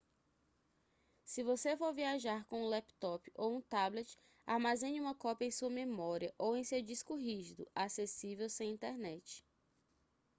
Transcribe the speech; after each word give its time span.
se 1.23 1.43
você 1.43 1.77
for 1.77 1.93
viajar 1.93 2.43
com 2.45 2.63
um 2.63 2.67
laptop 2.69 3.31
ou 3.35 3.55
um 3.55 3.61
tablet 3.61 4.17
armazene 4.47 4.99
uma 4.99 5.13
cópia 5.13 5.45
em 5.45 5.51
sua 5.51 5.69
memória 5.69 6.33
ou 6.39 6.57
em 6.57 6.63
seu 6.63 6.81
disco 6.81 7.13
rígido 7.15 7.69
acessível 7.75 8.49
sem 8.49 8.71
internet 8.71 9.45